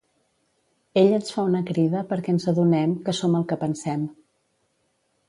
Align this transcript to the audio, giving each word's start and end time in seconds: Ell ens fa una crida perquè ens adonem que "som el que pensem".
Ell 1.01 1.11
ens 1.17 1.33
fa 1.35 1.43
una 1.49 1.61
crida 1.67 2.01
perquè 2.13 2.33
ens 2.37 2.47
adonem 2.53 2.97
que 3.05 3.15
"som 3.19 3.37
el 3.41 3.47
que 3.53 3.59
pensem". 3.65 4.09